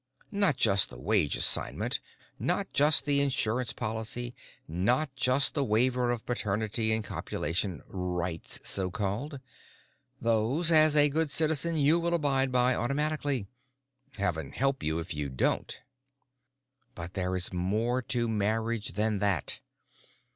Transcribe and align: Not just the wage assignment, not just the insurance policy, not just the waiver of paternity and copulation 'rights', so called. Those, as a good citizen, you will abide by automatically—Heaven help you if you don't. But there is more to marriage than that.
Not 0.31 0.57
just 0.57 0.89
the 0.89 0.97
wage 0.97 1.37
assignment, 1.37 1.99
not 2.39 2.73
just 2.73 3.05
the 3.05 3.21
insurance 3.21 3.71
policy, 3.71 4.33
not 4.67 5.15
just 5.15 5.53
the 5.53 5.63
waiver 5.63 6.09
of 6.09 6.25
paternity 6.25 6.91
and 6.91 7.03
copulation 7.03 7.83
'rights', 7.87 8.59
so 8.67 8.89
called. 8.89 9.39
Those, 10.19 10.71
as 10.71 10.97
a 10.97 11.07
good 11.07 11.29
citizen, 11.29 11.75
you 11.75 11.99
will 11.99 12.15
abide 12.15 12.51
by 12.51 12.73
automatically—Heaven 12.73 14.53
help 14.53 14.81
you 14.81 14.97
if 14.97 15.13
you 15.13 15.29
don't. 15.29 15.79
But 16.95 17.13
there 17.13 17.35
is 17.35 17.53
more 17.53 18.01
to 18.01 18.27
marriage 18.27 18.93
than 18.93 19.19
that. 19.19 19.59